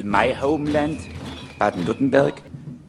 [0.00, 0.98] in my homeland,
[1.58, 2.42] Baden-Württemberg,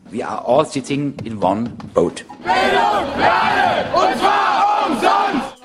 [0.09, 2.25] we are all sitting in one boat.
[2.43, 5.61] Bildung, Lerne, und zwar umsonst!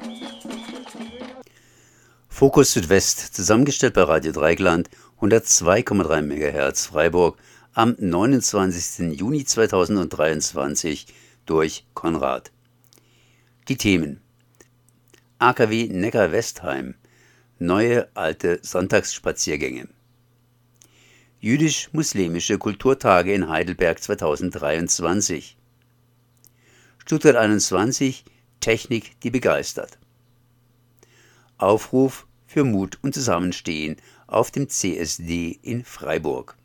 [2.28, 4.90] Fokus Südwest, zusammengestellt bei Radio Dreigland,
[5.20, 7.38] 102,3 MHz Freiburg,
[7.72, 9.18] am 29.
[9.18, 11.06] Juni 2023
[11.46, 12.50] durch Konrad.
[13.68, 14.20] Die Themen
[15.38, 16.94] AKW Neckar-Westheim
[17.58, 19.88] Neue alte Sonntagsspaziergänge
[21.46, 25.56] Jüdisch-muslimische Kulturtage in Heidelberg 2023
[26.98, 28.24] Stuttgart 21
[28.58, 29.96] Technik, die begeistert.
[31.56, 33.94] Aufruf für Mut und Zusammenstehen
[34.26, 36.56] auf dem CSD in Freiburg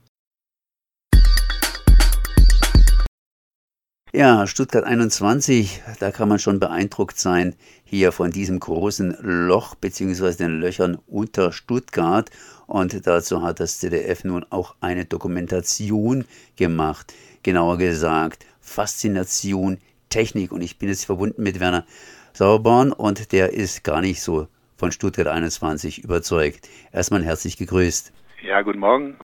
[4.14, 10.34] Ja, Stuttgart 21, da kann man schon beeindruckt sein, hier von diesem großen Loch bzw.
[10.34, 12.30] den Löchern unter Stuttgart.
[12.68, 16.26] Und dazu hat das ZDF nun auch eine Dokumentation
[16.58, 17.14] gemacht.
[17.44, 19.78] Genauer gesagt, Faszination,
[20.09, 20.52] Technik.
[20.52, 21.86] Und ich bin jetzt verbunden mit Werner
[22.34, 26.68] Sauerborn und der ist gar nicht so von Stuttgart 21 überzeugt.
[26.92, 28.12] Erstmal herzlich gegrüßt.
[28.44, 29.16] Ja, guten Morgen.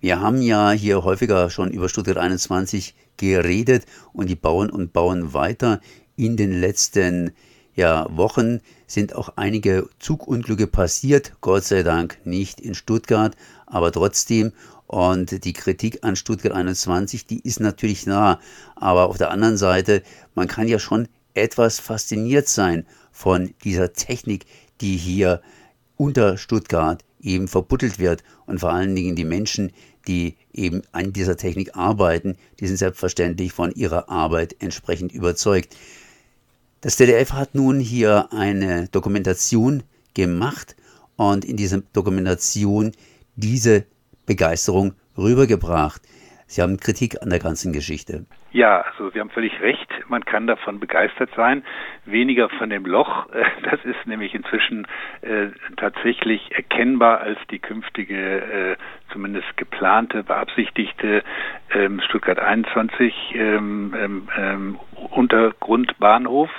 [0.00, 5.34] Wir haben ja hier häufiger schon über Stuttgart 21 geredet und die bauen und bauen
[5.34, 5.80] weiter.
[6.16, 7.32] In den letzten
[7.74, 14.52] ja, Wochen sind auch einige Zugunglücke passiert, Gott sei Dank nicht in Stuttgart, aber trotzdem.
[14.86, 18.38] Und die Kritik an Stuttgart 21, die ist natürlich nah.
[18.76, 20.02] Aber auf der anderen Seite,
[20.34, 24.46] man kann ja schon etwas fasziniert sein von dieser Technik,
[24.80, 25.40] die hier
[25.96, 29.72] unter Stuttgart eben verbuddelt wird und vor allen Dingen die Menschen,
[30.06, 35.76] die eben an dieser Technik arbeiten, die sind selbstverständlich von ihrer Arbeit entsprechend überzeugt.
[36.80, 40.76] Das ZDF hat nun hier eine Dokumentation gemacht
[41.16, 42.92] und in dieser Dokumentation
[43.36, 43.84] diese
[44.26, 46.02] Begeisterung rübergebracht.
[46.54, 48.26] Sie haben Kritik an der ganzen Geschichte.
[48.52, 49.88] Ja, also Sie haben völlig recht.
[50.06, 51.64] Man kann davon begeistert sein.
[52.04, 53.26] Weniger von dem Loch.
[53.64, 54.86] Das ist nämlich inzwischen
[55.22, 58.76] äh, tatsächlich erkennbar als die künftige, äh,
[59.12, 61.24] zumindest geplante, beabsichtigte
[61.72, 64.78] ähm, Stuttgart 21 ähm, ähm, ähm,
[65.10, 66.50] Untergrundbahnhof.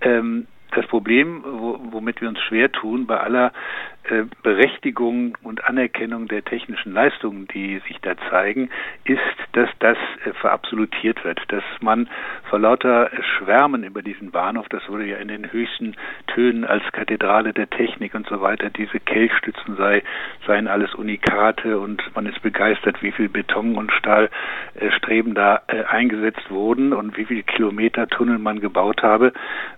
[0.00, 3.52] Ähm, das Problem, womit wir uns schwer tun, bei aller
[3.99, 3.99] äh,
[4.42, 8.70] Berechtigung und Anerkennung der technischen Leistungen, die sich da zeigen,
[9.04, 9.20] ist,
[9.52, 12.08] dass das äh, verabsolutiert wird, dass man
[12.48, 17.52] vor lauter Schwärmen über diesen Bahnhof, das wurde ja in den höchsten Tönen als Kathedrale
[17.52, 20.02] der Technik und so weiter, diese Kelchstützen sei,
[20.46, 26.50] seien alles Unikate und man ist begeistert, wie viel Beton und Stahlstreben da äh, eingesetzt
[26.50, 29.32] wurden und wie viele Kilometer Tunnel man gebaut habe.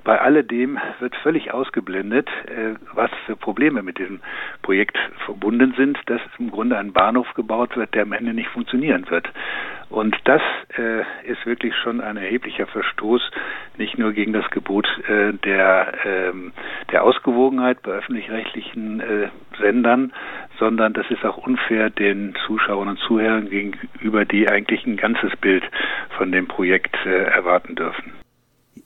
[0.05, 2.29] Bei alledem wird völlig ausgeblendet,
[2.95, 4.22] was für Probleme mit diesem
[4.63, 9.09] Projekt verbunden sind, dass im Grunde ein Bahnhof gebaut wird, der am Ende nicht funktionieren
[9.11, 9.29] wird.
[9.93, 10.41] Und das
[10.79, 11.01] äh,
[11.31, 13.31] ist wirklich schon ein erheblicher Verstoß,
[13.77, 16.53] nicht nur gegen das Gebot äh, der, ähm,
[16.91, 19.29] der Ausgewogenheit bei öffentlich-rechtlichen äh,
[19.61, 20.13] Sendern,
[20.59, 25.65] sondern das ist auch unfair den Zuschauern und Zuhörern gegenüber, die eigentlich ein ganzes Bild
[26.17, 28.22] von dem Projekt äh, erwarten dürfen.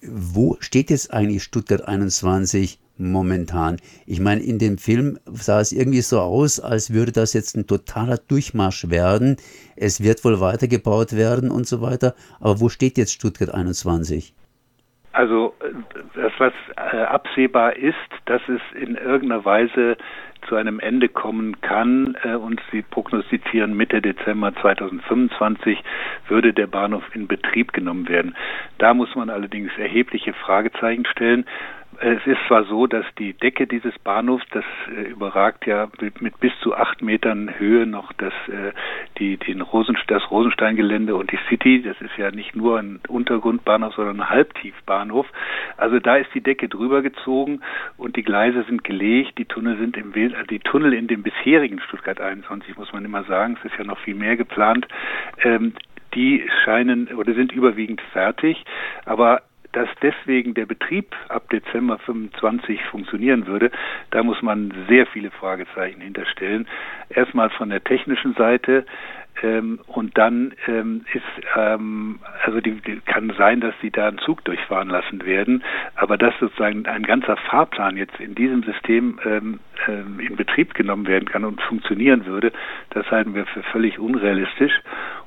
[0.08, 3.76] Wo steht jetzt eigentlich Stuttgart 21 momentan.
[4.06, 7.66] Ich meine, in dem Film sah es irgendwie so aus, als würde das jetzt ein
[7.66, 9.36] totaler Durchmarsch werden.
[9.76, 12.14] Es wird wohl weitergebaut werden und so weiter.
[12.40, 14.34] Aber wo steht jetzt Stuttgart 21?
[15.12, 15.54] Also
[16.14, 17.96] das, was äh, absehbar ist,
[18.26, 19.96] dass es in irgendeiner Weise
[20.48, 25.82] zu einem Ende kommen kann äh, und sie prognostizieren Mitte Dezember 2025
[26.28, 28.36] würde der Bahnhof in Betrieb genommen werden.
[28.78, 31.44] Da muss man allerdings erhebliche Fragezeichen stellen,
[32.00, 36.38] es ist zwar so, dass die Decke dieses Bahnhofs, das äh, überragt ja mit, mit,
[36.40, 38.72] bis zu acht Metern Höhe noch das, äh,
[39.18, 41.82] die, den Rosen, das Rosensteingelände und die City.
[41.82, 45.26] Das ist ja nicht nur ein Untergrundbahnhof, sondern ein Halbtiefbahnhof.
[45.76, 47.60] Also da ist die Decke drüber gezogen
[47.96, 49.38] und die Gleise sind gelegt.
[49.38, 53.24] Die Tunnel sind im äh, die Tunnel in dem bisherigen Stuttgart 21 muss man immer
[53.24, 53.56] sagen.
[53.58, 54.86] Es ist ja noch viel mehr geplant.
[55.42, 55.72] Ähm,
[56.14, 58.64] die scheinen oder sind überwiegend fertig,
[59.04, 59.42] aber
[59.76, 63.70] dass deswegen der Betrieb ab Dezember 25 funktionieren würde,
[64.10, 66.66] da muss man sehr viele Fragezeichen hinterstellen.
[67.10, 68.86] Erstmal von der technischen Seite
[69.42, 74.16] ähm, und dann ähm, ist ähm, also die, die, kann sein, dass sie da einen
[74.16, 75.62] Zug durchfahren lassen werden,
[75.94, 81.06] aber dass sozusagen ein ganzer Fahrplan jetzt in diesem System ähm, ähm, in Betrieb genommen
[81.06, 82.50] werden kann und funktionieren würde,
[82.90, 84.72] das halten wir für völlig unrealistisch.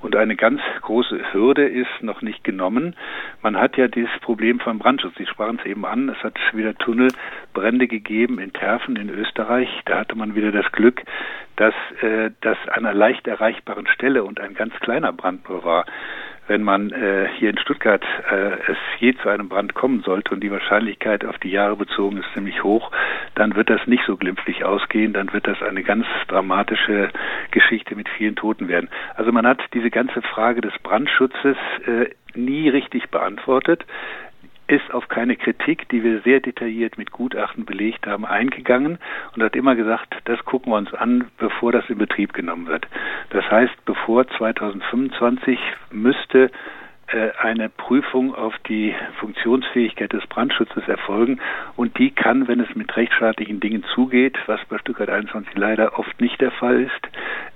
[0.02, 2.96] Und eine ganz große Hürde ist noch nicht genommen.
[3.42, 5.16] Man hat ja dieses Problem vom Brandschutz.
[5.18, 6.10] Sie sprachen es eben an.
[6.10, 9.70] Es hat wieder Tunnelbrände gegeben in Terfen in Österreich.
[9.86, 11.04] Da hatte man wieder das Glück,
[11.58, 15.86] dass äh, das an einer leicht erreichbaren Stelle und ein ganz kleiner Brand nur war
[16.50, 20.42] wenn man äh, hier in Stuttgart äh, es je zu einem Brand kommen sollte und
[20.42, 22.92] die Wahrscheinlichkeit auf die Jahre bezogen ist ziemlich hoch,
[23.36, 27.10] dann wird das nicht so glimpflich ausgehen, dann wird das eine ganz dramatische
[27.52, 28.90] Geschichte mit vielen Toten werden.
[29.16, 31.56] Also man hat diese ganze Frage des Brandschutzes
[31.86, 33.86] äh, nie richtig beantwortet
[34.70, 39.00] ist auf keine Kritik, die wir sehr detailliert mit Gutachten belegt haben, eingegangen
[39.36, 42.88] und hat immer gesagt, das gucken wir uns an, bevor das in Betrieb genommen wird.
[43.32, 45.60] Das heißt, bevor 2025
[45.92, 46.52] müsste
[47.42, 51.40] eine Prüfung auf die Funktionsfähigkeit des Brandschutzes erfolgen
[51.76, 56.22] und die kann, wenn es mit rechtsstaatlichen Dingen zugeht, was bei Stuttgart 21 leider oft
[56.22, 57.10] nicht der Fall ist,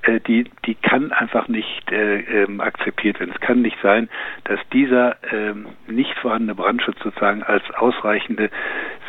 [0.03, 3.31] äh, die, die kann einfach nicht äh, ähm, akzeptiert werden.
[3.33, 4.09] Es kann nicht sein,
[4.45, 8.49] dass dieser ähm, nicht vorhandene Brandschutz sozusagen als ausreichende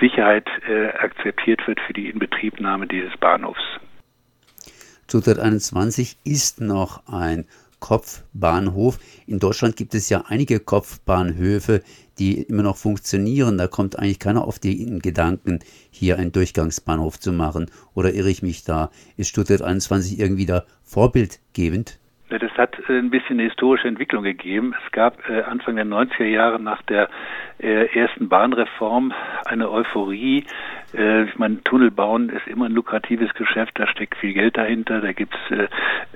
[0.01, 3.63] Sicherheit äh, akzeptiert wird für die Inbetriebnahme dieses Bahnhofs.
[5.09, 7.47] Stuttgart 21 ist noch ein
[7.85, 8.99] Kopfbahnhof.
[9.27, 11.83] In Deutschland gibt es ja einige Kopfbahnhöfe,
[12.19, 13.59] die immer noch funktionieren.
[13.59, 15.59] Da kommt eigentlich keiner auf den Gedanken,
[15.91, 17.71] hier einen Durchgangsbahnhof zu machen.
[17.93, 18.91] Oder irre ich mich da?
[19.19, 21.99] Ist Stuttgart 21 irgendwie da vorbildgebend?
[22.39, 24.75] Das hat äh, ein bisschen eine historische Entwicklung gegeben.
[24.85, 27.09] Es gab äh, Anfang der 90er Jahre nach der
[27.59, 29.13] äh, ersten Bahnreform
[29.45, 30.45] eine Euphorie.
[30.97, 35.01] Ich meine, Tunnel bauen ist immer ein lukratives Geschäft, da steckt viel Geld dahinter.
[35.01, 35.67] Da gibt's äh,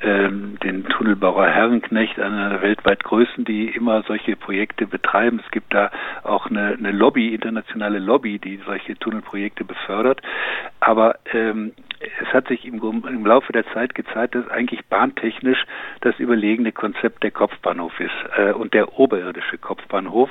[0.02, 5.40] ähm, den Tunnelbauer Herrenknecht, einer der weltweit größten, die immer solche Projekte betreiben.
[5.44, 5.90] Es gibt da
[6.22, 10.22] auch eine, eine Lobby, internationale Lobby, die solche Tunnelprojekte befördert.
[10.78, 15.64] Aber ähm, es hat sich im, im, Laufe der Zeit gezeigt, dass eigentlich bahntechnisch
[16.00, 20.30] das überlegene Konzept der Kopfbahnhof ist äh, und der oberirdische Kopfbahnhof.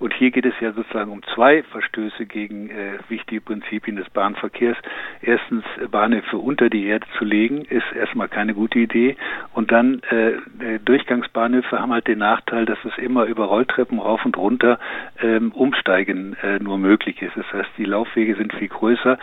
[0.00, 4.76] Und hier geht es ja sozusagen um zwei Verstöße gegen äh, wichtige Prinzipien des Bahnverkehrs.
[5.22, 9.16] Erstens, Bahnhöfe unter die Erde zu legen, ist erstmal keine gute Idee.
[9.52, 14.36] Und dann äh, Durchgangsbahnhöfe haben halt den Nachteil, dass es immer über Rolltreppen rauf und
[14.36, 14.78] runter
[15.22, 17.36] ähm, umsteigen äh, nur möglich ist.
[17.36, 19.18] Das heißt, die Laufwege sind viel größer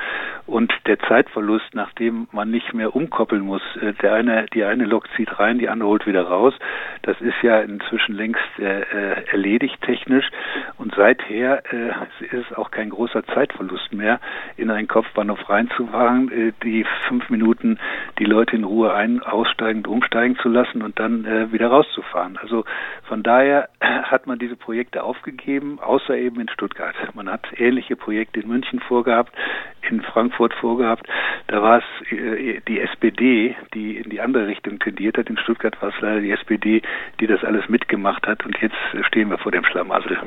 [0.47, 3.63] und der Zeitverlust nachdem man nicht mehr umkoppeln muss.
[3.77, 6.53] Äh, der eine, die eine Lok zieht rein, die andere holt wieder raus.
[7.01, 10.29] Das ist ja inzwischen längst äh, äh erledigt technisch
[10.77, 14.19] und seither äh, ist auch kein großer Zeitverlust mehr,
[14.57, 17.79] in einen Kopfbahnhof reinzufahren, äh, die fünf Minuten
[18.19, 22.37] die Leute in Ruhe ein, aussteigen und umsteigen zu lassen und dann äh, wieder rauszufahren.
[22.37, 22.63] Also
[23.07, 26.95] von daher hat man diese Projekte aufgegeben, außer eben in Stuttgart.
[27.15, 29.33] Man hat ähnliche Projekte in München vorgehabt,
[29.89, 31.07] in Frankfurt vorgehabt.
[31.47, 35.29] Da war es äh, die SPD, die in die andere Richtung tendiert hat.
[35.29, 36.81] In Stuttgart war es leider die SPD,
[37.19, 38.45] die das alles mitgemacht hat.
[38.45, 38.75] Und jetzt
[39.07, 40.17] stehen wir vor dem Schlamassel.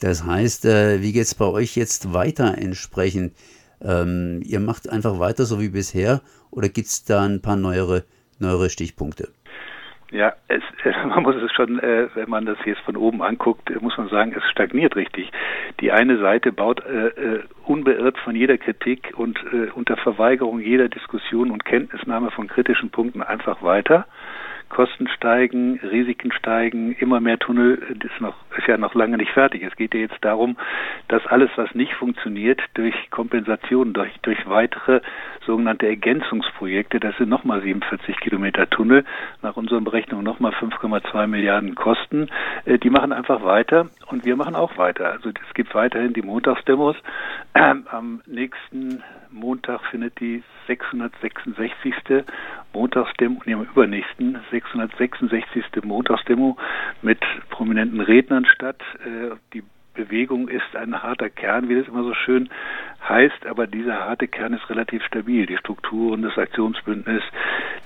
[0.00, 3.34] Das heißt, äh, wie geht es bei euch jetzt weiter entsprechend?
[3.82, 8.04] Ähm, ihr macht einfach weiter so wie bisher oder gibt es da ein paar neuere,
[8.38, 9.28] neuere Stichpunkte?
[10.10, 10.62] Ja, es,
[11.06, 14.34] man muss es schon, äh, wenn man das jetzt von oben anguckt, muss man sagen,
[14.36, 15.30] es stagniert richtig.
[15.80, 20.88] Die eine Seite baut äh, äh, unbeirrt von jeder Kritik und äh, unter Verweigerung jeder
[20.88, 24.06] Diskussion und Kenntnisnahme von kritischen Punkten einfach weiter.
[24.70, 29.62] Kosten steigen, Risiken steigen, immer mehr Tunnel ist noch ist ja noch lange nicht fertig.
[29.62, 30.56] Es geht ja jetzt darum,
[31.08, 35.00] dass alles, was nicht funktioniert, durch Kompensation, durch, durch weitere
[35.46, 39.04] sogenannte Ergänzungsprojekte, das sind nochmal 47 Kilometer Tunnel,
[39.42, 42.28] nach unseren Berechnungen nochmal 5,2 Milliarden Kosten,
[42.64, 45.12] äh, die machen einfach weiter und wir machen auch weiter.
[45.12, 46.96] Also es gibt weiterhin die Montagsdemos.
[47.54, 51.94] Ähm, am nächsten Montag findet die 666.
[52.72, 55.64] Montagsdemo, nee, am übernächsten 666.
[55.84, 56.56] Montagsdemo
[57.02, 58.80] mit prominenten Rednern statt.
[59.04, 59.62] Äh, die
[59.94, 62.48] Bewegung ist ein harter Kern, wie das immer so schön
[63.06, 65.46] heißt, aber dieser harte Kern ist relativ stabil.
[65.46, 67.22] Die Strukturen, das Aktionsbündnis,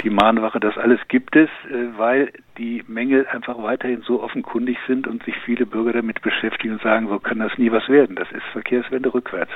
[0.03, 5.07] die Mahnwache, das alles gibt es, äh, weil die Mängel einfach weiterhin so offenkundig sind
[5.07, 8.17] und sich viele Bürger damit beschäftigen und sagen, so kann das nie was werden.
[8.17, 9.53] Das ist Verkehrswende rückwärts.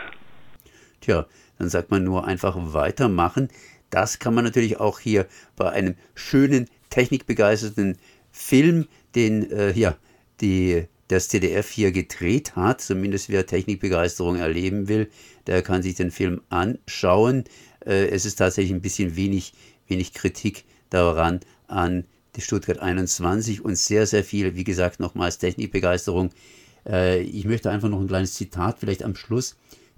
[1.01, 1.27] Tja,
[1.59, 3.49] dann sagt man nur einfach weitermachen.
[3.91, 5.27] Das kann man natürlich auch hier
[5.57, 7.97] bei einem schönen, technikbegeisterten
[8.31, 9.95] Film, den äh, ja,
[10.41, 15.09] die, das ZDF hier gedreht hat, zumindest wer Technikbegeisterung erleben will,
[15.47, 17.45] der kann sich den Film anschauen.
[17.85, 19.55] Äh, es ist tatsächlich ein bisschen wenig,
[19.87, 22.05] wenig Kritik daran an
[22.37, 26.31] die Stuttgart 21 und sehr, sehr viel, wie gesagt, nochmals Technikbegeisterung.
[26.87, 29.57] Äh, ich möchte einfach noch ein kleines Zitat vielleicht am Schluss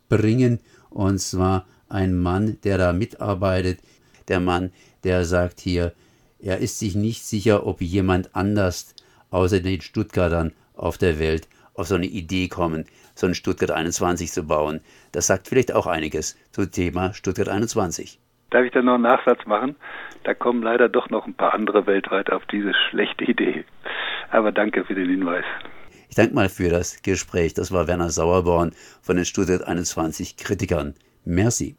[0.08, 3.80] bringen und zwar ein Mann, der da mitarbeitet,
[4.28, 5.92] der Mann, der sagt hier,
[6.38, 8.94] Er ist sich nicht sicher, ob jemand anders
[9.30, 12.84] außer den Stuttgartern auf der Welt auf so eine Idee kommen,
[13.14, 14.80] so ein Stuttgart 21 zu bauen.
[15.12, 18.18] Das sagt vielleicht auch einiges zum Thema Stuttgart 21.
[18.50, 19.76] Darf ich da noch einen Nachsatz machen?
[20.24, 23.64] Da kommen leider doch noch ein paar andere weltweit auf diese schlechte Idee.
[24.30, 25.44] Aber danke für den Hinweis.
[26.08, 27.54] Ich danke mal für das Gespräch.
[27.54, 30.94] Das war Werner Sauerborn von den Stuttgart 21 Kritikern.
[31.24, 31.76] Merci.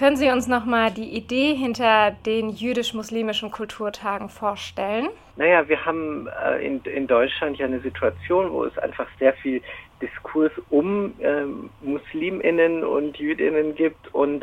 [0.00, 5.10] Können Sie uns nochmal die Idee hinter den jüdisch-muslimischen Kulturtagen vorstellen?
[5.36, 9.60] Naja, wir haben äh, in, in Deutschland ja eine Situation, wo es einfach sehr viel
[10.00, 11.42] Diskurs um äh,
[11.82, 14.42] Musliminnen und Jüdinnen gibt und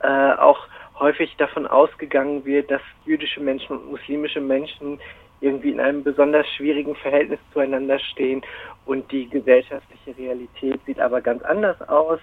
[0.00, 0.66] äh, auch
[0.98, 4.98] häufig davon ausgegangen wird, dass jüdische Menschen und muslimische Menschen
[5.40, 8.42] irgendwie in einem besonders schwierigen Verhältnis zueinander stehen
[8.86, 12.18] und die gesellschaftliche Realität sieht aber ganz anders aus.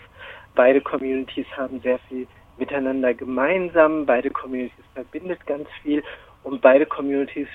[0.54, 4.06] Beide Communities haben sehr viel miteinander gemeinsam.
[4.06, 6.04] Beide Communities verbindet ganz viel
[6.44, 7.48] und beide Communities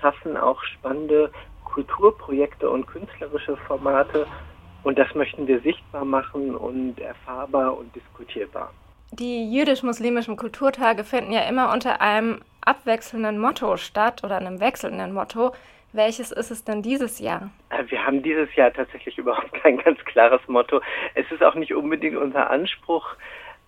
[0.00, 1.30] schaffen auch spannende
[1.64, 4.26] Kulturprojekte und künstlerische Formate
[4.84, 8.72] und das möchten wir sichtbar machen und erfahrbar und diskutierbar.
[9.12, 15.52] Die jüdisch-muslimischen Kulturtage finden ja immer unter einem abwechselnden Motto statt oder einem wechselnden Motto.
[15.92, 17.50] Welches ist es denn dieses Jahr?
[17.70, 20.80] Äh, wir haben dieses Jahr tatsächlich überhaupt kein ganz klares Motto.
[21.14, 23.06] Es ist auch nicht unbedingt unser Anspruch,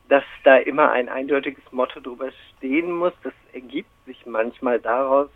[0.09, 3.13] dass da immer ein eindeutiges Motto drüber stehen muss.
[3.23, 5.29] Das ergibt sich manchmal daraus,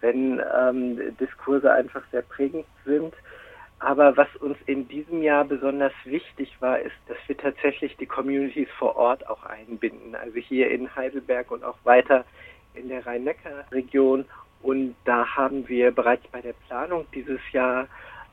[0.00, 3.14] wenn ähm, Diskurse einfach sehr prägend sind.
[3.80, 8.68] Aber was uns in diesem Jahr besonders wichtig war, ist, dass wir tatsächlich die Communities
[8.76, 10.16] vor Ort auch einbinden.
[10.16, 12.24] Also hier in Heidelberg und auch weiter
[12.74, 14.24] in der Rhein-Neckar-Region.
[14.62, 17.86] Und da haben wir bereits bei der Planung dieses Jahr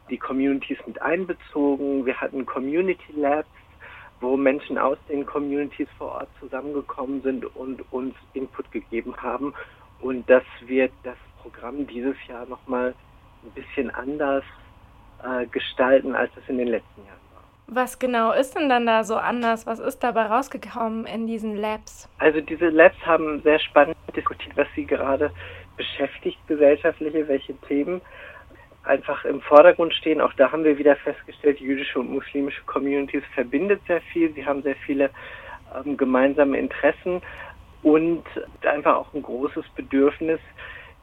[0.09, 2.05] die Communities mit einbezogen.
[2.05, 3.47] Wir hatten Community Labs,
[4.25, 9.53] wo Menschen aus den Communities vor Ort zusammengekommen sind und uns Input gegeben haben.
[10.01, 12.93] Und das wird das Programm dieses Jahr nochmal
[13.43, 14.43] ein bisschen anders
[15.23, 17.43] äh, gestalten, als es in den letzten Jahren war.
[17.67, 19.65] Was genau ist denn dann da so anders?
[19.65, 22.09] Was ist dabei rausgekommen in diesen Labs?
[22.17, 25.31] Also diese Labs haben sehr spannend diskutiert, was sie gerade
[25.77, 28.01] beschäftigt gesellschaftliche, welche Themen
[28.85, 30.21] einfach im Vordergrund stehen.
[30.21, 34.33] Auch da haben wir wieder festgestellt, jüdische und muslimische Communities verbindet sehr viel.
[34.33, 35.09] Sie haben sehr viele
[35.75, 37.21] ähm, gemeinsame Interessen
[37.83, 38.23] und
[38.63, 40.39] einfach auch ein großes Bedürfnis,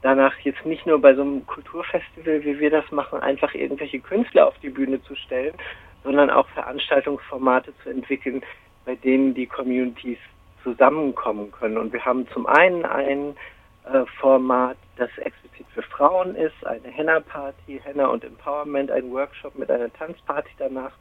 [0.02, 4.48] danach jetzt nicht nur bei so einem Kulturfestival, wie wir das machen, einfach irgendwelche Künstler
[4.48, 5.54] auf die Bühne zu stellen,
[6.02, 8.42] sondern auch Veranstaltungsformate zu entwickeln,
[8.84, 10.18] bei denen die Communities
[10.64, 11.78] zusammenkommen können.
[11.78, 13.36] Und wir haben zum einen ein
[13.84, 19.70] äh, Format, das explizit für Frauen ist, eine Henna-Party, Henna und Empowerment, ein Workshop mit
[19.70, 20.92] einer Tanzparty danach.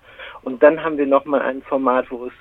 [0.43, 2.33] Und dann haben wir nochmal ein Format, wo es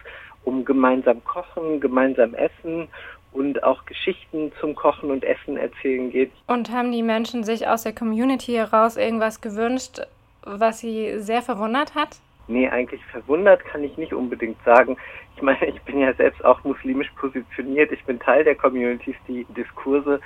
[0.45, 2.89] um gemeinsam Kochen, gemeinsam Essen
[3.33, 6.33] und auch Geschichten zum Kochen und Essen erzählen geht.
[6.47, 10.01] Und haben die Menschen sich aus der Community heraus irgendwas gewünscht,
[10.43, 12.19] was sie sehr verwundert hat?
[12.51, 14.97] Nee, eigentlich verwundert kann ich nicht unbedingt sagen.
[15.37, 17.93] Ich meine, ich bin ja selbst auch muslimisch positioniert.
[17.93, 20.21] Ich bin Teil der Communities, die Diskurse,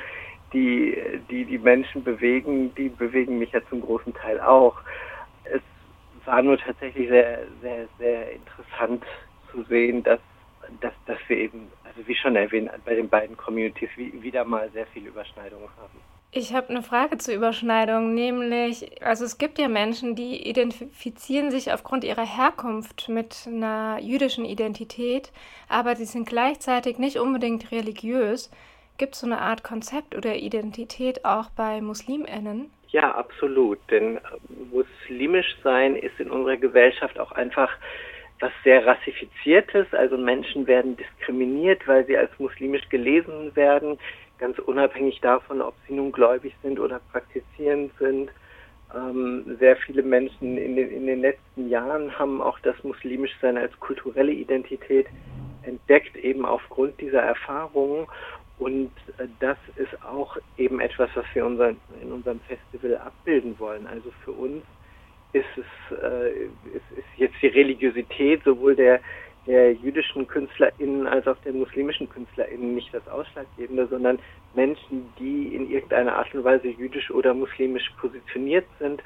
[0.54, 0.96] die
[1.30, 4.76] die, die Menschen bewegen, die bewegen mich ja zum großen Teil auch.
[5.44, 5.60] Es
[6.24, 9.04] war nur tatsächlich sehr, sehr, sehr interessant
[9.52, 10.20] zu sehen, dass,
[10.80, 14.86] dass, dass wir eben, also wie schon erwähnt, bei den beiden Communities wieder mal sehr
[14.86, 16.13] viele Überschneidungen haben.
[16.36, 21.72] Ich habe eine Frage zur Überschneidung, nämlich, also es gibt ja Menschen, die identifizieren sich
[21.72, 25.30] aufgrund ihrer Herkunft mit einer jüdischen Identität,
[25.68, 28.50] aber sie sind gleichzeitig nicht unbedingt religiös.
[28.98, 32.68] Gibt es so eine Art Konzept oder Identität auch bei Musliminnen?
[32.88, 33.78] Ja, absolut.
[33.92, 34.20] Denn äh,
[34.72, 37.70] muslimisch sein ist in unserer Gesellschaft auch einfach
[38.40, 39.86] was sehr rassifiziertes.
[39.92, 43.98] Also Menschen werden diskriminiert, weil sie als muslimisch gelesen werden
[44.38, 48.30] ganz unabhängig davon, ob sie nun gläubig sind oder praktizierend sind.
[48.94, 53.78] Ähm, sehr viele Menschen in den, in den letzten Jahren haben auch das Muslimischsein als
[53.80, 55.06] kulturelle Identität
[55.62, 58.06] entdeckt, eben aufgrund dieser Erfahrungen.
[58.58, 63.86] Und äh, das ist auch eben etwas, was wir unser, in unserem Festival abbilden wollen.
[63.86, 64.62] Also für uns
[65.32, 69.00] ist es äh, ist, ist jetzt die Religiosität sowohl der
[69.46, 74.18] der jüdischen KünstlerInnen als auch der muslimischen KünstlerInnen nicht das Ausschlaggebende, sondern
[74.54, 79.02] Menschen, die in irgendeiner Art und Weise jüdisch oder muslimisch positioniert sind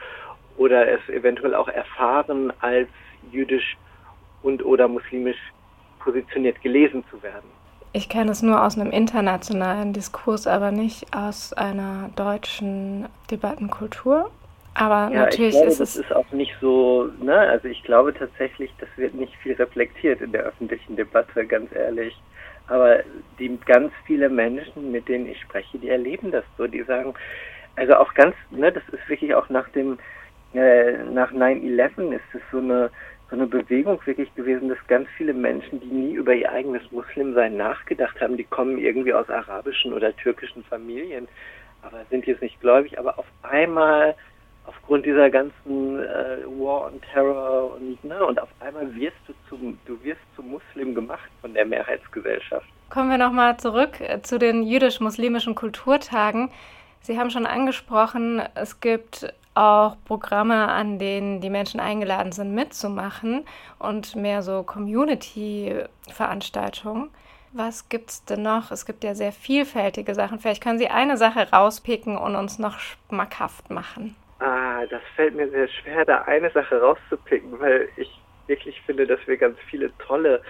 [0.56, 2.88] oder es eventuell auch erfahren, als
[3.32, 3.76] jüdisch
[4.42, 5.38] und oder muslimisch
[5.98, 7.48] positioniert gelesen zu werden.
[7.92, 14.30] Ich kenne es nur aus einem internationalen Diskurs, aber nicht aus einer deutschen Debattenkultur.
[14.78, 15.94] Aber ja, natürlich glaube, ist es.
[15.94, 17.36] Das ist auch nicht so, ne?
[17.36, 22.16] Also ich glaube tatsächlich, das wird nicht viel reflektiert in der öffentlichen Debatte, ganz ehrlich.
[22.68, 23.00] Aber
[23.38, 26.66] die ganz viele Menschen, mit denen ich spreche, die erleben das so.
[26.66, 27.14] Die sagen,
[27.76, 29.98] also auch ganz, ne, das ist wirklich auch nach dem,
[30.54, 32.90] äh, nach 9-11 ist es so eine,
[33.30, 37.56] so eine Bewegung wirklich gewesen, dass ganz viele Menschen, die nie über ihr eigenes Muslimsein
[37.56, 41.28] nachgedacht haben, die kommen irgendwie aus arabischen oder türkischen Familien,
[41.82, 44.14] aber sind jetzt nicht gläubig, aber auf einmal
[44.68, 49.76] aufgrund dieser ganzen äh, War on Terror und ne, und auf einmal wirst du zum
[49.86, 52.68] du wirst zum Muslim gemacht von der Mehrheitsgesellschaft.
[52.90, 56.50] Kommen wir nochmal zurück äh, zu den jüdisch-muslimischen Kulturtagen.
[57.00, 63.46] Sie haben schon angesprochen, es gibt auch Programme, an denen die Menschen eingeladen sind, mitzumachen
[63.78, 67.08] und mehr so Community-Veranstaltungen.
[67.52, 68.70] Was gibt es denn noch?
[68.70, 70.38] Es gibt ja sehr vielfältige Sachen.
[70.38, 74.14] Vielleicht können Sie eine Sache rauspicken und uns noch schmackhaft machen.
[74.86, 78.10] Das fällt mir sehr schwer, da eine Sache rauszupicken, weil ich
[78.46, 80.42] wirklich finde, dass wir ganz viele tolle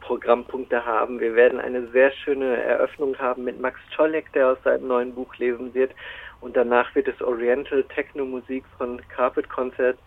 [0.00, 1.20] Programmpunkte haben.
[1.20, 5.34] Wir werden eine sehr schöne Eröffnung haben mit Max Czolek, der aus seinem neuen Buch
[5.36, 5.92] lesen wird.
[6.40, 9.98] Und danach wird es Oriental Techno Musik von Carpet Concert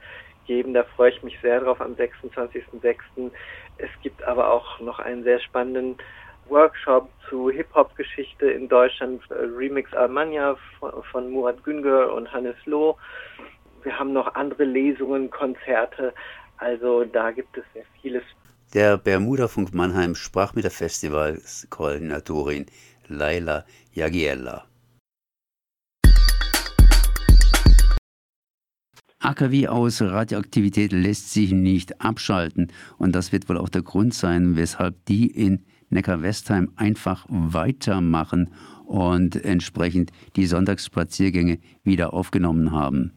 [0.45, 0.73] geben.
[0.73, 3.31] Da freue ich mich sehr drauf am 26.06.
[3.77, 5.97] Es gibt aber auch noch einen sehr spannenden
[6.49, 12.97] Workshop zu Hip-Hop-Geschichte in Deutschland, Remix Almania von, von Murat Güngör und Hannes Loh.
[13.85, 16.11] Wir haben noch andere Lesungen, Konzerte,
[16.57, 18.23] also da gibt es sehr vieles.
[18.73, 22.65] Der Bermuda-Funk Mannheim sprach mit der Festivalskoordinatorin
[23.07, 23.63] Laila
[23.93, 24.65] Jagiella.
[29.19, 34.55] AKW aus Radioaktivität lässt sich nicht abschalten und das wird wohl auch der Grund sein,
[34.55, 38.51] weshalb die in Neckar-Westheim einfach weitermachen
[38.85, 43.11] und entsprechend die Sonntagsspaziergänge wieder aufgenommen haben.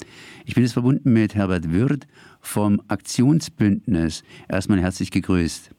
[0.45, 2.07] Ich bin jetzt verbunden mit Herbert Würth
[2.41, 4.25] vom Aktionsbündnis.
[4.49, 5.75] Erstmal herzlich gegrüßt.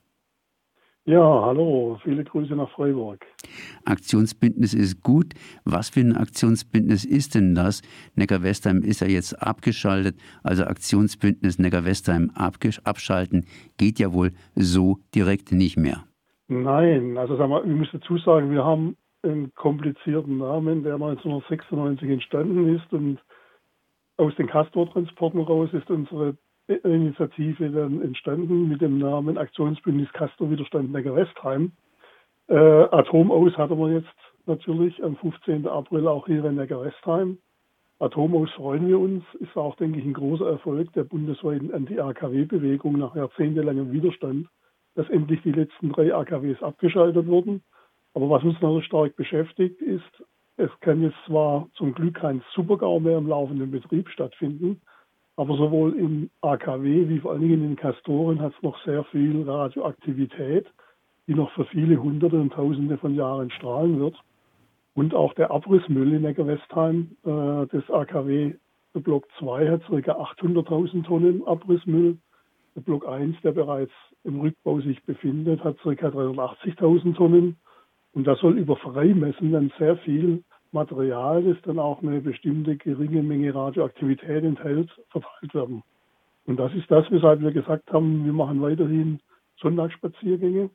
[1.05, 3.25] Ja, hallo, viele Grüße nach Freiburg.
[3.84, 5.34] Aktionsbündnis ist gut.
[5.65, 7.81] Was für ein Aktionsbündnis ist denn das?
[8.13, 15.77] Neckar-Westheim ist ja jetzt abgeschaltet, also Aktionsbündnis Neckar-Westheim abschalten geht ja wohl so direkt nicht
[15.77, 16.03] mehr.
[16.48, 22.10] Nein, also sagen wir, ich muss dazu sagen, wir haben einen komplizierten Namen, der 1996
[22.10, 23.20] entstanden ist und
[24.17, 26.36] aus den Castor-Transporten raus ist unsere
[26.67, 31.72] Initiative dann entstanden mit dem Namen Aktionsbündnis Castor Widerstand Neckar-Westheim.
[32.48, 34.08] Äh, Atomaus hatten wir jetzt
[34.46, 35.67] natürlich am 15.
[35.67, 37.38] April auch hier in Neckar-Westheim.
[38.00, 43.15] Atomaus freuen wir uns, ist auch, denke ich, ein großer Erfolg der bundesweiten Anti-AKW-Bewegung nach
[43.15, 44.48] jahrzehntelangem Widerstand
[45.00, 47.63] dass endlich die letzten drei AKWs abgeschaltet wurden.
[48.13, 50.24] Aber was uns noch stark beschäftigt ist,
[50.58, 54.82] es kann jetzt zwar zum Glück kein Supergau mehr im laufenden Betrieb stattfinden,
[55.38, 59.06] aber sowohl im AKW wie vor allen Dingen in den Kastoren hat es noch sehr
[59.06, 60.67] viel Radioaktivität,
[61.28, 64.17] die noch für viele Hunderte und Tausende von Jahren strahlen wird.
[64.95, 68.56] Und auch der Abrissmüll in Neckarwestheim, äh, des AKW
[68.93, 69.93] Block 2 hat ca.
[69.93, 72.17] 800.000 Tonnen Abrissmüll.
[72.76, 73.93] Der Block 1, der bereits
[74.24, 75.89] im Rückbau sich befindet, hat ca.
[75.89, 77.56] 380.000 Tonnen.
[78.13, 83.24] Und das soll über Freimessen dann sehr viel Material, das dann auch eine bestimmte geringe
[83.24, 85.84] Menge Radioaktivität enthält, verteilt werden.
[86.45, 89.19] Und das ist das, weshalb wir gesagt haben, wir machen weiterhin
[89.62, 90.69] Sonntagsspaziergänge.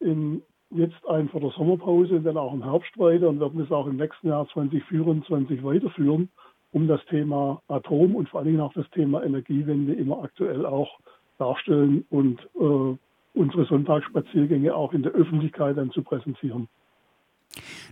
[0.00, 3.86] In, jetzt ein vor der Sommerpause, dann auch im Herbst weiter und werden es auch
[3.86, 6.28] im nächsten Jahr 2024 weiterführen,
[6.72, 10.98] um das Thema Atom und vor allen Dingen auch das Thema Energiewende immer aktuell auch
[11.38, 12.96] darstellen und äh,
[13.34, 16.68] unsere Sonntagsspaziergänge auch in der Öffentlichkeit dann zu präsentieren.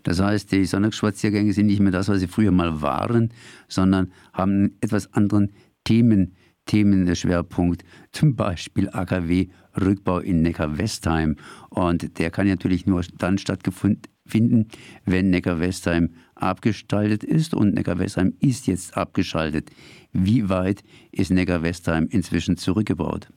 [0.02, 3.32] Das heißt, die Sonntagsspaziergänge sind nicht mehr das, was sie früher mal waren,
[3.68, 5.52] sondern haben einen etwas anderen
[5.84, 9.48] Themen, Themenschwerpunkt, zum Beispiel AKW
[9.80, 11.36] Rückbau in Neckar-Westheim.
[11.70, 14.68] Und der kann natürlich nur dann stattfinden,
[15.04, 17.54] wenn Neckar-Westheim abgestaltet ist.
[17.54, 19.70] Und Neckar-Westheim ist jetzt abgeschaltet.
[20.12, 23.28] Wie weit ist Neckar-Westheim inzwischen zurückgebaut?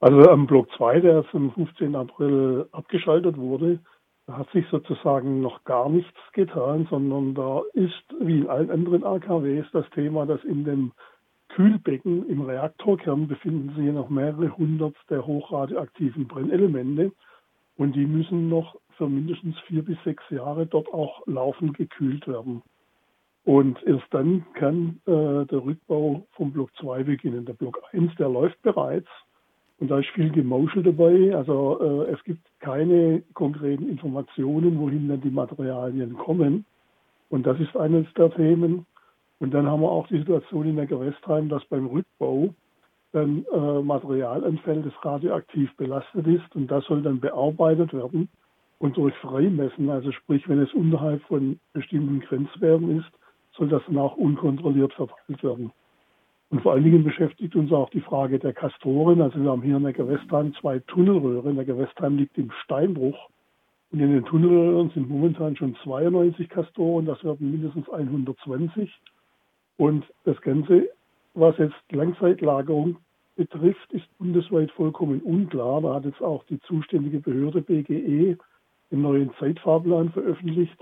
[0.00, 1.96] Also am Block 2, der am 15.
[1.96, 3.80] April abgeschaltet wurde,
[4.26, 9.02] da hat sich sozusagen noch gar nichts getan, sondern da ist, wie in allen anderen
[9.02, 10.92] AKWs, das Thema, dass in dem
[11.48, 17.10] Kühlbecken im Reaktorkern befinden sich noch mehrere hundert der hochradioaktiven Brennelemente
[17.76, 22.62] und die müssen noch für mindestens vier bis sechs Jahre dort auch laufend gekühlt werden.
[23.44, 27.46] Und erst dann kann äh, der Rückbau vom Block 2 beginnen.
[27.46, 29.08] Der Block 1, der läuft bereits
[29.80, 31.34] und da ist viel Gemauschel dabei.
[31.34, 36.64] Also äh, es gibt keine konkreten Informationen, wohin dann die Materialien kommen.
[37.30, 38.86] Und das ist eines der Themen.
[39.38, 42.54] Und dann haben wir auch die Situation in Neckarwestheim, dass beim Rückbau
[43.12, 48.28] dann äh, Material anfällt, das radioaktiv belastet ist und das soll dann bearbeitet werden
[48.78, 53.10] und durch Freimessen, also sprich, wenn es unterhalb von bestimmten Grenzwerten ist,
[53.56, 55.72] soll das dann auch unkontrolliert verteilt werden.
[56.50, 59.20] Und vor allen Dingen beschäftigt uns auch die Frage der Kastoren.
[59.20, 61.56] Also wir haben hier in Neckarwestheim zwei Tunnelröhren.
[61.56, 63.28] Neckarwestheim liegt im Steinbruch.
[63.90, 67.04] Und in den Tunnelröhren sind momentan schon 92 Kastoren.
[67.04, 68.90] Das werden mindestens 120.
[69.76, 70.88] Und das Ganze,
[71.34, 72.96] was jetzt Langzeitlagerung
[73.36, 75.82] betrifft, ist bundesweit vollkommen unklar.
[75.82, 78.36] Da hat jetzt auch die zuständige Behörde BGE
[78.90, 80.76] den neuen Zeitfahrplan veröffentlicht,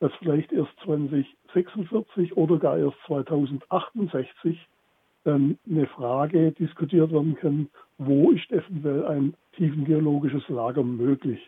[0.00, 4.58] dass vielleicht erst 2046 oder gar erst 2068
[5.24, 11.40] dann eine Frage diskutiert werden kann, wo ist eventuell ein tiefengeologisches Lager möglich.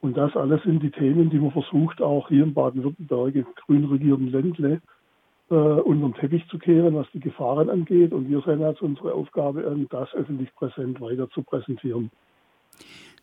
[0.00, 3.84] Und das alles sind die Themen, die man versucht, auch hier in Baden-Württemberg, im grün
[3.86, 4.82] regierten Ländle,
[5.50, 8.12] äh, unter den Teppich zu kehren, was die Gefahren angeht.
[8.12, 12.10] Und wir sehen als unsere Aufgabe an, das öffentlich präsent weiter zu präsentieren.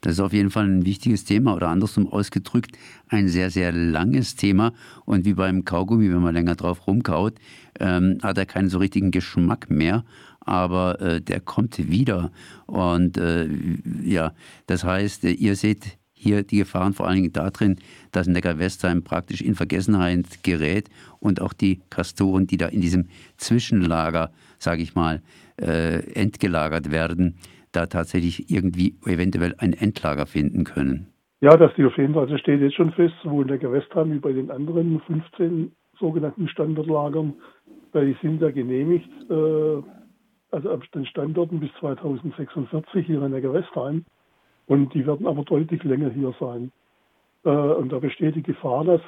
[0.02, 4.36] Das ist auf jeden Fall ein wichtiges Thema oder andersrum ausgedrückt ein sehr, sehr langes
[4.36, 4.74] Thema.
[5.06, 7.36] Und wie beim Kaugummi, wenn man länger drauf rumkaut,
[7.80, 10.04] ähm, hat er keinen so richtigen Geschmack mehr.
[10.40, 12.32] Aber äh, der kommt wieder.
[12.66, 13.48] Und äh,
[14.04, 14.34] ja,
[14.66, 17.78] das heißt, ihr seht hier die Gefahren vor allen Dingen darin,
[18.12, 24.32] dass Neckar-Westheim praktisch in Vergessenheit gerät und auch die Kastoren, die da in diesem Zwischenlager,
[24.60, 25.22] sage ich mal,
[25.60, 27.38] äh, entgelagert werden,
[27.72, 31.08] da tatsächlich irgendwie eventuell ein Endlager finden können.
[31.42, 34.20] Ja, dass die auf jeden Fall, also steht jetzt schon fest, sowohl in Neckar-Westheim wie
[34.20, 37.34] bei den anderen 15 sogenannten Standortlagern,
[37.94, 39.82] die sind ja genehmigt, äh,
[40.52, 44.06] also ab den Standorten bis 2046 hier in Neckar-Westheim.
[44.68, 46.72] Und die werden aber deutlich länger hier sein.
[47.44, 49.02] Äh, und da besteht die Gefahr, dass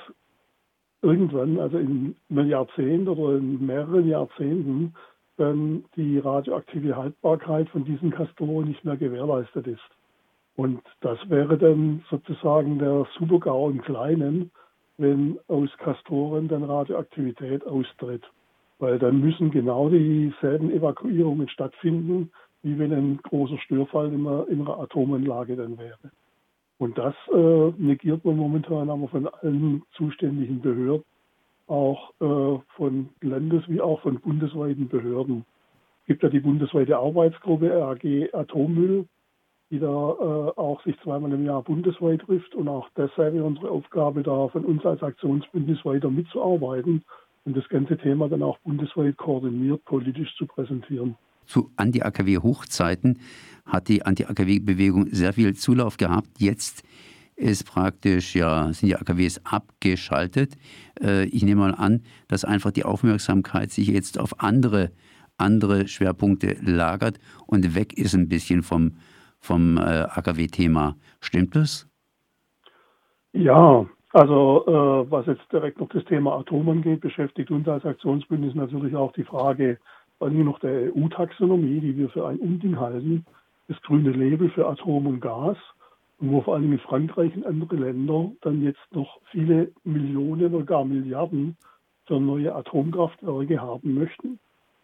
[1.01, 4.93] irgendwann, also in einem Jahrzehnt oder in mehreren Jahrzehnten,
[5.37, 9.89] dann die radioaktive Haltbarkeit von diesen Kastoren nicht mehr gewährleistet ist.
[10.55, 14.51] Und das wäre dann sozusagen der Supergau im Kleinen,
[14.97, 18.23] wenn aus Kastoren dann Radioaktivität austritt.
[18.77, 24.61] Weil dann müssen genau dieselben Evakuierungen stattfinden, wie wenn ein großer Störfall in einer, in
[24.61, 26.11] einer Atomanlage dann wäre.
[26.77, 31.05] Und das äh, negiert man momentan aber von allen zuständigen Behörden,
[31.67, 35.45] auch äh, von Landes- wie auch von bundesweiten Behörden.
[36.01, 39.05] Es gibt ja die bundesweite Arbeitsgruppe RAG Atommüll,
[39.71, 42.53] die da äh, auch sich zweimal im Jahr bundesweit trifft.
[42.55, 47.03] Und auch deshalb ist unsere Aufgabe da, von uns als Aktionsbündnis weiter mitzuarbeiten
[47.45, 53.19] und das ganze Thema dann auch bundesweit koordiniert politisch zu präsentieren zu Anti-AKW-Hochzeiten
[53.65, 56.29] hat die Anti-AKW-Bewegung sehr viel Zulauf gehabt.
[56.37, 56.83] Jetzt
[57.35, 60.55] ist praktisch, ja, sind die AKWs abgeschaltet.
[61.01, 64.91] Äh, ich nehme mal an, dass einfach die Aufmerksamkeit sich jetzt auf andere,
[65.37, 68.93] andere Schwerpunkte lagert und weg ist ein bisschen vom,
[69.39, 70.95] vom äh, AKW-Thema.
[71.19, 71.87] Stimmt das?
[73.33, 78.53] Ja, also äh, was jetzt direkt noch das Thema Atom angeht, beschäftigt uns als Aktionsbündnis
[78.53, 79.79] natürlich auch die Frage,
[80.19, 83.25] allem noch der EU-Taxonomie, die wir für ein Unding halten,
[83.67, 85.57] das grüne Label für Atom und Gas,
[86.31, 90.85] wo vor allem in Frankreich und andere Länder dann jetzt noch viele Millionen oder gar
[90.85, 91.57] Milliarden
[92.05, 94.39] für neue Atomkraftwerke haben möchten.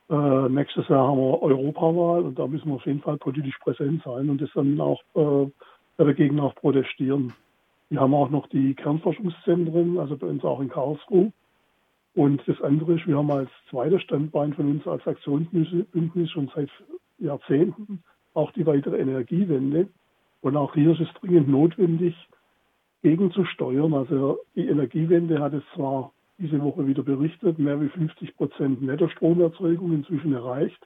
[0.09, 4.01] Äh, nächstes Jahr haben wir Europawahl und da müssen wir auf jeden Fall politisch präsent
[4.03, 5.47] sein und das dann auch äh,
[5.97, 7.33] dagegen auch protestieren.
[7.89, 11.31] Wir haben auch noch die Kernforschungszentren, also bei uns auch in Karlsruhe,
[12.15, 16.69] und das andere ist, wir haben als zweites Standbein von uns als Aktionsbündnis schon seit
[17.19, 19.87] Jahrzehnten auch die weitere Energiewende.
[20.41, 22.15] Und auch hier ist es dringend notwendig,
[23.01, 23.93] gegenzusteuern.
[23.93, 29.93] Also die Energiewende hat es zwar diese Woche wieder berichtet, mehr wie 50 Prozent Nettostromerzeugung
[29.93, 30.79] inzwischen erreicht.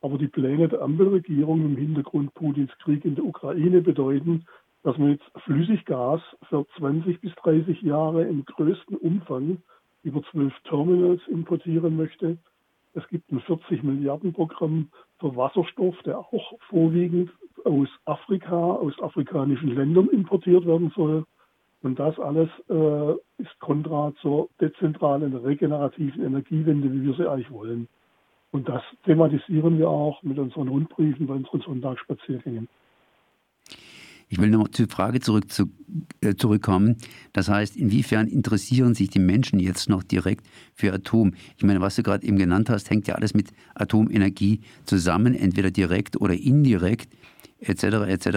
[0.00, 4.44] Aber die Pläne der Ampelregierung im Hintergrund Putins Krieg in der Ukraine bedeuten,
[4.82, 9.58] dass man jetzt Flüssiggas für 20 bis 30 Jahre im größten Umfang
[10.04, 12.38] über zwölf Terminals importieren möchte.
[12.98, 14.88] Es gibt ein 40 Milliarden Programm
[15.20, 17.30] für Wasserstoff, der auch vorwiegend
[17.64, 21.24] aus Afrika, aus afrikanischen Ländern importiert werden soll.
[21.82, 27.86] Und das alles äh, ist kontra zur dezentralen, regenerativen Energiewende, wie wir sie eigentlich wollen.
[28.50, 32.68] Und das thematisieren wir auch mit unseren Rundbriefen bei unseren Sonntagsspaziergängen.
[34.28, 35.70] Ich will noch zur Frage zurück, zu,
[36.20, 36.96] äh, zurückkommen.
[37.32, 41.32] Das heißt, inwiefern interessieren sich die Menschen jetzt noch direkt für Atom?
[41.56, 45.70] Ich meine, was du gerade eben genannt hast, hängt ja alles mit Atomenergie zusammen, entweder
[45.70, 47.08] direkt oder indirekt.
[47.60, 47.82] etc.
[48.06, 48.28] etc.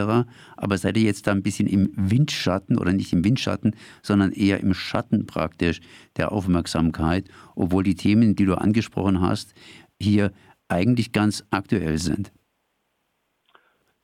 [0.58, 4.62] Aber seid ihr jetzt da ein bisschen im Windschatten oder nicht im Windschatten, sondern eher
[4.62, 5.80] im Schatten praktisch
[6.18, 9.54] der Aufmerksamkeit, obwohl die Themen, die du angesprochen hast,
[10.00, 10.32] hier
[10.70, 12.32] eigentlich ganz aktuell sind?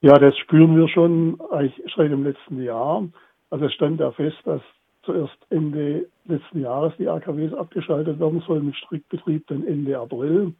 [0.01, 3.07] Ja, das spüren wir schon eigentlich seit dem letzten Jahr.
[3.49, 4.62] Also es stand ja fest, dass
[5.01, 10.53] zuerst Ende letzten Jahres die AKWs abgeschaltet werden sollen mit Strickbetrieb dann Ende April.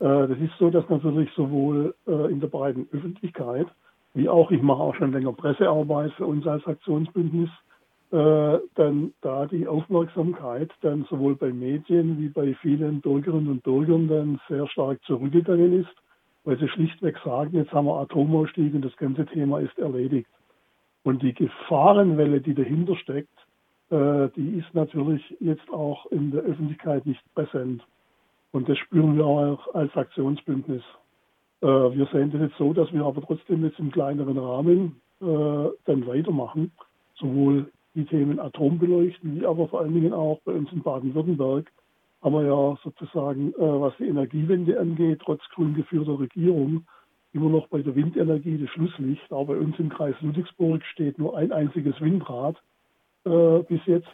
[0.00, 3.68] Äh, das ist so, dass natürlich sowohl äh, in der breiten Öffentlichkeit
[4.14, 7.50] wie auch, ich mache auch schon länger Pressearbeit für uns als Aktionsbündnis,
[8.10, 14.08] äh, dann da die Aufmerksamkeit dann sowohl bei Medien wie bei vielen Bürgerinnen und Bürgern
[14.08, 15.94] dann sehr stark zurückgegangen ist,
[16.44, 20.30] weil sie schlichtweg sagen, jetzt haben wir Atomausstieg und das ganze Thema ist erledigt.
[21.02, 23.28] Und die Gefahrenwelle, die dahinter steckt,
[23.90, 27.82] äh, die ist natürlich jetzt auch in der Öffentlichkeit nicht präsent.
[28.52, 30.82] Und das spüren wir auch als Aktionsbündnis.
[31.62, 35.68] Äh, wir sehen das jetzt so, dass wir aber trotzdem jetzt im kleineren Rahmen äh,
[35.84, 36.72] dann weitermachen,
[37.16, 41.70] sowohl die Themen Atom beleuchten, wie aber vor allen Dingen auch bei uns in Baden-Württemberg
[42.20, 46.84] aber ja sozusagen, was die Energiewende angeht, trotz grün geführter Regierung,
[47.32, 49.32] immer noch bei der Windenergie das Schlusslicht.
[49.32, 52.56] Aber bei uns im Kreis Ludwigsburg steht nur ein einziges Windrad
[53.24, 54.08] äh, bis jetzt.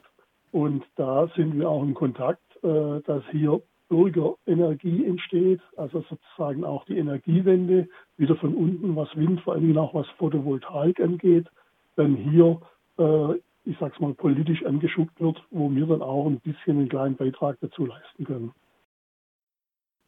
[0.53, 6.85] Und da sind wir auch in Kontakt, äh, dass hier Bürgerenergie entsteht, also sozusagen auch
[6.87, 11.47] die Energiewende, wieder von unten, was Wind, vor allem auch was Photovoltaik angeht,
[11.95, 12.61] dann hier,
[12.99, 17.17] äh, ich sag's mal, politisch angeschuckt wird, wo wir dann auch ein bisschen einen kleinen
[17.17, 18.53] Beitrag dazu leisten können.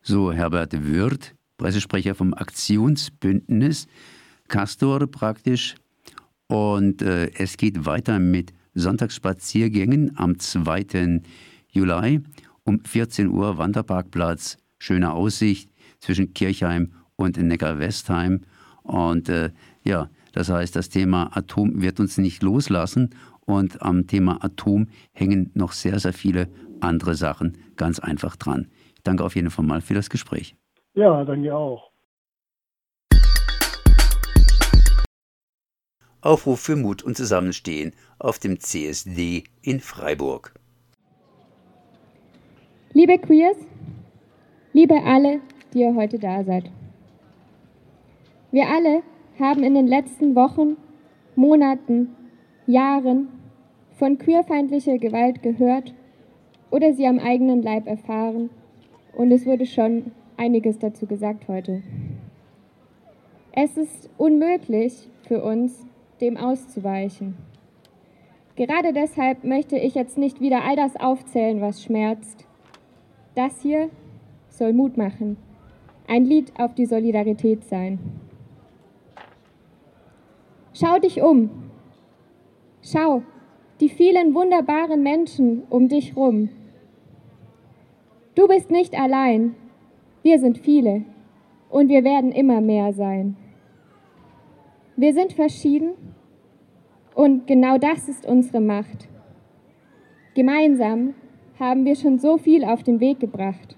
[0.01, 3.89] So, Herbert Würth, Pressesprecher vom Aktionsbündnis,
[4.47, 5.75] Castor praktisch.
[6.47, 11.21] Und äh, es geht weiter mit Sonntagsspaziergängen am 2.
[11.71, 12.23] Juli
[12.63, 18.43] um 14 Uhr Wanderparkplatz, schöne Aussicht zwischen Kirchheim und Neckar-Westheim.
[18.83, 19.51] Und äh,
[19.85, 23.11] ja, das heißt, das Thema Atom wird uns nicht loslassen
[23.49, 26.49] und am Thema Atom hängen noch sehr, sehr viele
[26.81, 28.69] andere Sachen ganz einfach dran.
[28.95, 30.55] Ich danke auf jeden Fall mal für das Gespräch.
[30.95, 31.91] Ja, danke auch.
[36.21, 40.53] Aufruf für Mut und Zusammenstehen auf dem CSD in Freiburg.
[42.93, 43.57] Liebe Queers,
[44.75, 45.41] liebe alle,
[45.73, 46.65] die ihr heute da seid.
[48.51, 49.03] Wir alle
[49.39, 50.77] haben in den letzten Wochen,
[51.35, 52.15] Monaten,
[52.67, 53.38] Jahren
[53.99, 55.93] von queerfeindlicher Gewalt gehört
[56.71, 58.49] oder sie am eigenen Leib erfahren
[59.13, 61.83] und es wurde schon einiges dazu gesagt heute.
[63.51, 65.85] Es ist unmöglich für uns,
[66.21, 67.37] dem auszuweichen.
[68.55, 72.47] Gerade deshalb möchte ich jetzt nicht wieder all das aufzählen, was schmerzt.
[73.35, 73.91] Das hier
[74.49, 75.37] soll Mut machen,
[76.07, 77.99] ein Lied auf die Solidarität sein.
[80.73, 81.51] Schau dich um.
[82.83, 83.23] Schau,
[83.81, 86.49] die vielen wunderbaren Menschen um dich rum.
[88.35, 89.55] Du bist nicht allein,
[90.23, 91.05] wir sind viele
[91.71, 93.37] und wir werden immer mehr sein.
[94.97, 95.91] Wir sind verschieden
[97.15, 99.09] und genau das ist unsere Macht.
[100.35, 101.15] Gemeinsam
[101.59, 103.77] haben wir schon so viel auf den Weg gebracht.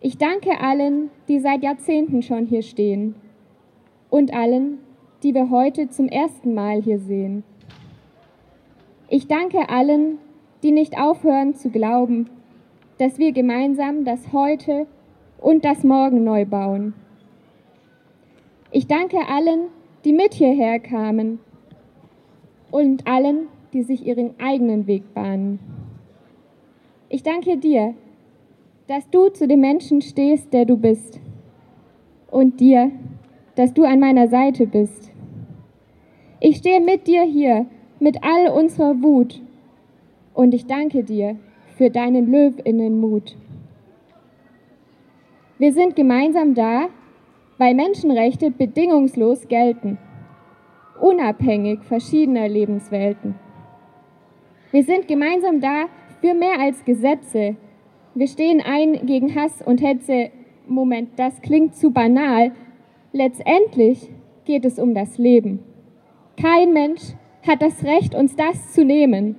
[0.00, 3.14] Ich danke allen, die seit Jahrzehnten schon hier stehen
[4.10, 4.78] und allen,
[5.22, 7.44] die wir heute zum ersten Mal hier sehen.
[9.10, 10.18] Ich danke allen,
[10.62, 12.28] die nicht aufhören zu glauben,
[12.98, 14.86] dass wir gemeinsam das Heute
[15.38, 16.92] und das Morgen neu bauen.
[18.70, 19.68] Ich danke allen,
[20.04, 21.38] die mit hierher kamen
[22.70, 25.58] und allen, die sich ihren eigenen Weg bahnen.
[27.08, 27.94] Ich danke dir,
[28.88, 31.18] dass du zu dem Menschen stehst, der du bist
[32.30, 32.90] und dir,
[33.54, 35.10] dass du an meiner Seite bist.
[36.40, 37.66] Ich stehe mit dir hier,
[38.00, 39.40] mit all unserer Wut
[40.34, 41.36] und ich danke dir
[41.76, 43.36] für deinen Löwinnenmut.
[45.58, 46.88] Wir sind gemeinsam da,
[47.58, 49.98] weil Menschenrechte bedingungslos gelten,
[51.00, 53.34] unabhängig verschiedener Lebenswelten.
[54.70, 55.86] Wir sind gemeinsam da
[56.20, 57.56] für mehr als Gesetze.
[58.14, 60.30] Wir stehen ein gegen Hass und Hetze.
[60.66, 62.52] Moment, das klingt zu banal.
[63.12, 64.10] Letztendlich
[64.44, 65.60] geht es um das Leben.
[66.36, 67.14] Kein Mensch
[67.48, 69.36] hat das Recht, uns das zu nehmen.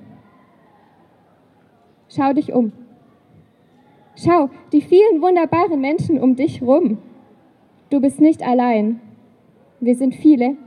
[2.09, 2.73] Schau dich um.
[4.15, 6.97] Schau, die vielen wunderbaren Menschen um dich rum.
[7.89, 8.99] Du bist nicht allein.
[9.79, 10.57] Wir sind viele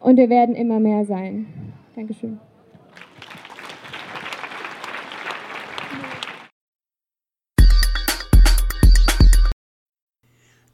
[0.00, 1.46] und wir werden immer mehr sein.
[1.94, 2.40] Dankeschön.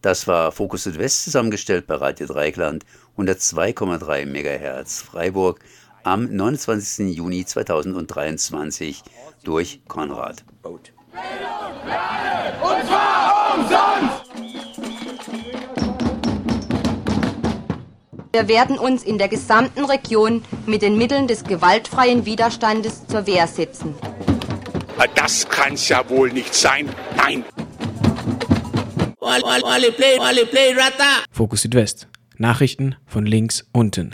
[0.05, 2.85] Das war Fokus Südwest zusammengestellt bei Radio Dreikland
[3.17, 5.61] 102,3 MHz Freiburg
[6.05, 7.17] am 29.
[7.17, 9.03] Juni 2023
[9.43, 10.45] durch Konrad.
[10.63, 10.93] Und
[12.87, 14.25] zwar umsonst!
[18.33, 23.47] Wir werden uns in der gesamten Region mit den Mitteln des gewaltfreien Widerstandes zur Wehr
[23.47, 23.95] setzen.
[25.15, 26.89] Das kann's ja wohl nicht sein.
[27.17, 27.45] Nein!
[31.31, 32.09] Fokus Südwest.
[32.37, 34.11] Nachrichten von links unten.